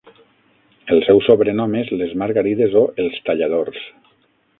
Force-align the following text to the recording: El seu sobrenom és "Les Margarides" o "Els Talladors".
El 0.93 1.01
seu 1.09 1.19
sobrenom 1.25 1.75
és 1.81 1.91
"Les 1.99 2.15
Margarides" 2.21 2.73
o 2.81 2.83
"Els 3.05 3.21
Talladors". 3.29 3.79